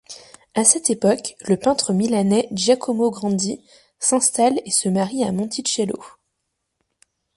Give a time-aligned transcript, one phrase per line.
[0.55, 3.63] À cette époque le peintre milanais Giacomo Grandi
[3.99, 6.01] s'installe et se marie à Monticello.